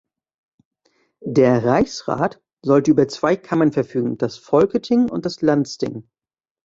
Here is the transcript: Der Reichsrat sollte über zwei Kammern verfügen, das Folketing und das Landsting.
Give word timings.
Der 1.23 1.63
Reichsrat 1.63 2.41
sollte 2.63 2.89
über 2.89 3.07
zwei 3.07 3.35
Kammern 3.35 3.71
verfügen, 3.71 4.17
das 4.17 4.35
Folketing 4.39 5.07
und 5.07 5.27
das 5.27 5.41
Landsting. 5.43 6.09